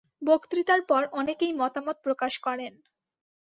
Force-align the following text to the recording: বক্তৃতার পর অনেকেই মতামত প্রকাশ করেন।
বক্তৃতার 0.21 0.81
পর 0.81 1.01
অনেকেই 1.11 1.53
মতামত 1.53 1.97
প্রকাশ 2.03 2.33
করেন। 2.37 2.73